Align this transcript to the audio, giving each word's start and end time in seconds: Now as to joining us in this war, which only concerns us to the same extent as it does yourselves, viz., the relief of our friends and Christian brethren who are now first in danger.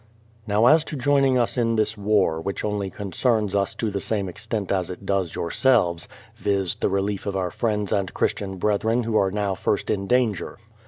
Now 0.47 0.65
as 0.65 0.83
to 0.85 0.95
joining 0.95 1.37
us 1.37 1.57
in 1.59 1.75
this 1.75 1.95
war, 1.95 2.41
which 2.41 2.65
only 2.65 2.89
concerns 2.89 3.55
us 3.55 3.75
to 3.75 3.91
the 3.91 3.99
same 4.01 4.27
extent 4.27 4.71
as 4.71 4.89
it 4.89 5.05
does 5.05 5.35
yourselves, 5.35 6.07
viz., 6.37 6.73
the 6.73 6.89
relief 6.89 7.27
of 7.27 7.37
our 7.37 7.51
friends 7.51 7.91
and 7.91 8.11
Christian 8.11 8.55
brethren 8.57 9.03
who 9.03 9.15
are 9.15 9.29
now 9.29 9.53
first 9.53 9.91
in 9.91 10.07
danger. 10.07 10.57